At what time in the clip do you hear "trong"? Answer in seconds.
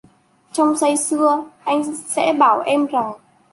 0.53-0.77